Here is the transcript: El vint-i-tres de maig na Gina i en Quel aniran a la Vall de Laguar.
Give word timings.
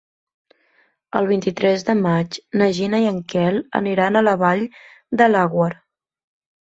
El 1.19 1.27
vint-i-tres 1.31 1.85
de 1.89 1.95
maig 1.99 2.39
na 2.61 2.69
Gina 2.77 3.03
i 3.03 3.07
en 3.11 3.21
Quel 3.35 3.61
aniran 3.83 4.17
a 4.17 4.25
la 4.31 4.37
Vall 4.45 4.65
de 5.21 5.29
Laguar. 5.35 5.73